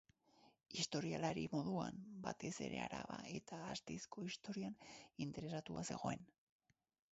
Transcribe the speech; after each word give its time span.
Historialari 0.83 1.43
moduan, 1.51 1.99
batez 2.23 2.51
ere 2.69 2.79
Araba 2.87 3.19
eta 3.41 3.61
Gasteizko 3.67 4.25
historian 4.31 4.81
interesatuta 5.29 5.87
zegoen. 5.97 6.29